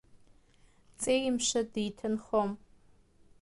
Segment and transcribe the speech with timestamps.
[0.99, 2.51] Ҵеи-мшы диҭынхом.